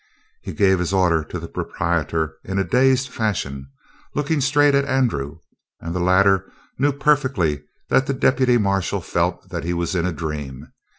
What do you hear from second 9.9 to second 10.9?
in a dream.